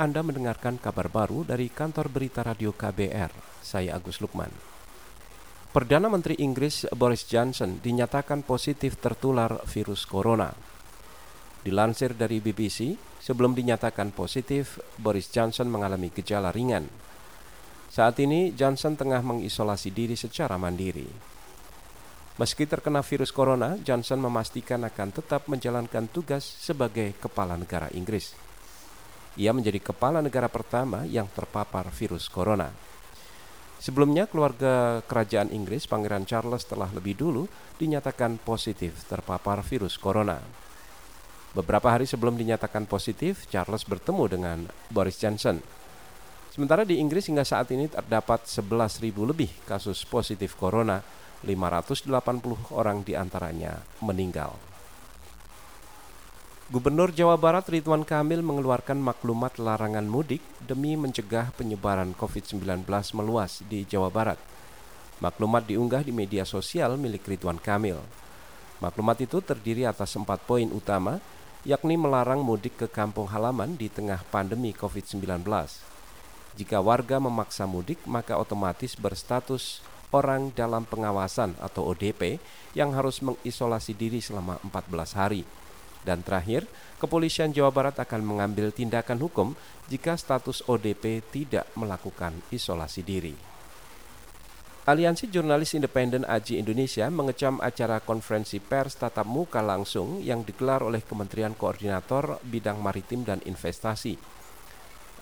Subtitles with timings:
[0.00, 3.28] Anda mendengarkan kabar baru dari kantor berita radio KBR.
[3.60, 4.48] Saya Agus Lukman.
[5.68, 10.48] Perdana Menteri Inggris Boris Johnson dinyatakan positif tertular virus corona.
[11.60, 16.88] Dilansir dari BBC, sebelum dinyatakan positif, Boris Johnson mengalami gejala ringan.
[17.92, 21.04] Saat ini, Johnson tengah mengisolasi diri secara mandiri.
[22.40, 28.51] Meski terkena virus corona, Johnson memastikan akan tetap menjalankan tugas sebagai kepala negara Inggris.
[29.40, 32.68] Ia menjadi kepala negara pertama yang terpapar virus corona.
[33.82, 37.50] Sebelumnya, keluarga kerajaan Inggris, Pangeran Charles telah lebih dulu
[37.80, 40.38] dinyatakan positif terpapar virus corona.
[41.52, 45.60] Beberapa hari sebelum dinyatakan positif, Charles bertemu dengan Boris Johnson.
[46.52, 51.00] Sementara di Inggris hingga saat ini terdapat 11.000 lebih kasus positif corona,
[51.42, 52.12] 580
[52.76, 54.71] orang di antaranya meninggal.
[56.72, 63.84] Gubernur Jawa Barat Ridwan Kamil mengeluarkan maklumat larangan mudik demi mencegah penyebaran COVID-19 meluas di
[63.84, 64.40] Jawa Barat.
[65.20, 68.00] Maklumat diunggah di media sosial milik Ridwan Kamil.
[68.80, 71.20] Maklumat itu terdiri atas empat poin utama,
[71.68, 75.44] yakni melarang mudik ke kampung halaman di tengah pandemi COVID-19.
[76.56, 82.40] Jika warga memaksa mudik, maka otomatis berstatus orang dalam pengawasan atau ODP
[82.72, 85.44] yang harus mengisolasi diri selama 14 hari.
[86.02, 86.66] Dan terakhir,
[86.98, 89.54] kepolisian Jawa Barat akan mengambil tindakan hukum
[89.86, 93.34] jika status ODP tidak melakukan isolasi diri.
[94.82, 101.06] Aliansi Jurnalis Independen Aji Indonesia mengecam acara konferensi pers tatap muka langsung yang digelar oleh
[101.06, 104.18] Kementerian Koordinator Bidang Maritim dan Investasi.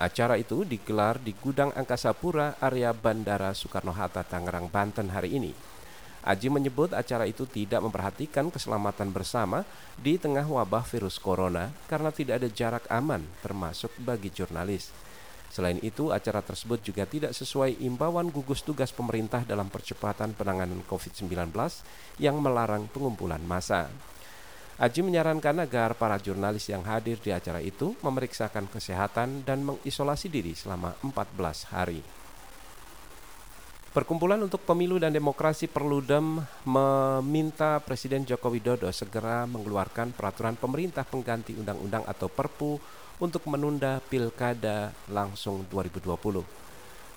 [0.01, 5.53] Acara itu digelar di Gudang Angkasa Pura area Bandara Soekarno-Hatta Tangerang, Banten hari ini.
[6.21, 9.65] Aji menyebut acara itu tidak memperhatikan keselamatan bersama
[9.97, 14.93] di tengah wabah virus corona karena tidak ada jarak aman termasuk bagi jurnalis.
[15.51, 21.51] Selain itu, acara tersebut juga tidak sesuai imbauan gugus tugas pemerintah dalam percepatan penanganan COVID-19
[22.23, 23.91] yang melarang pengumpulan massa.
[24.81, 30.57] Aji menyarankan agar para jurnalis yang hadir di acara itu memeriksakan kesehatan dan mengisolasi diri
[30.57, 32.20] selama 14 hari.
[33.91, 41.59] Perkumpulan untuk Pemilu dan Demokrasi Perludem meminta Presiden Joko Widodo segera mengeluarkan peraturan pemerintah pengganti
[41.59, 42.79] undang-undang atau Perpu
[43.19, 46.07] untuk menunda pilkada langsung 2020.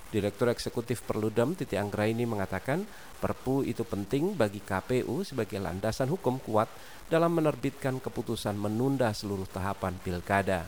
[0.09, 2.81] Direktur Eksekutif Perludem Titi Anggraini mengatakan
[3.21, 6.73] Perpu itu penting bagi KPU sebagai landasan hukum kuat
[7.05, 10.65] dalam menerbitkan keputusan menunda seluruh tahapan pilkada.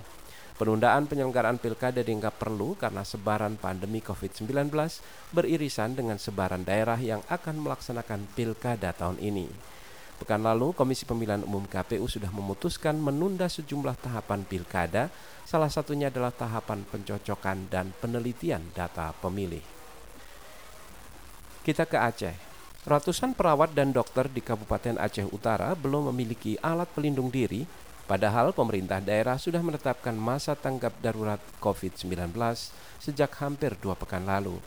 [0.56, 4.72] Penundaan penyelenggaraan pilkada dianggap perlu karena sebaran pandemi COVID-19
[5.36, 9.52] beririsan dengan sebaran daerah yang akan melaksanakan pilkada tahun ini.
[10.16, 15.12] Pekan lalu, Komisi Pemilihan Umum KPU sudah memutuskan menunda sejumlah tahapan pilkada,
[15.44, 19.60] salah satunya adalah tahapan pencocokan dan penelitian data pemilih.
[21.68, 22.36] Kita ke Aceh.
[22.88, 27.68] Ratusan perawat dan dokter di Kabupaten Aceh Utara belum memiliki alat pelindung diri
[28.06, 32.38] Padahal pemerintah daerah sudah menetapkan masa tanggap darurat COVID-19
[33.02, 34.62] sejak hampir dua pekan lalu.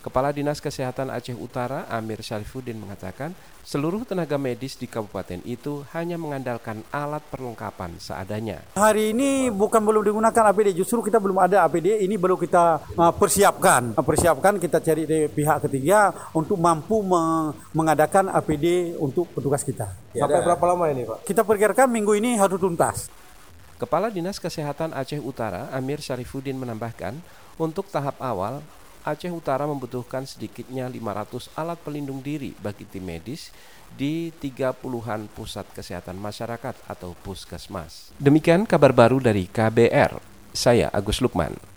[0.00, 6.16] Kepala Dinas Kesehatan Aceh Utara Amir Syarifuddin mengatakan seluruh tenaga medis di kabupaten itu hanya
[6.16, 8.64] mengandalkan alat perlengkapan seadanya.
[8.80, 13.12] Hari ini bukan belum digunakan APD, justru kita belum ada APD, ini belum kita uh,
[13.12, 13.92] persiapkan.
[14.00, 17.04] Persiapkan kita cari dari pihak ketiga untuk mampu
[17.76, 19.92] mengadakan APD untuk petugas kita.
[20.16, 21.28] Ya, Sampai berapa lama ini Pak?
[21.28, 23.12] Kita perkirakan minggu ini harus tuntas.
[23.76, 27.20] Kepala Dinas Kesehatan Aceh Utara Amir Syarifuddin menambahkan,
[27.60, 28.64] untuk tahap awal
[29.00, 33.48] Aceh Utara membutuhkan sedikitnya 500 alat pelindung diri bagi tim medis
[33.96, 38.12] di 30-an pusat kesehatan masyarakat atau puskesmas.
[38.20, 40.20] Demikian kabar baru dari KBR.
[40.52, 41.70] Saya Agus Lukman.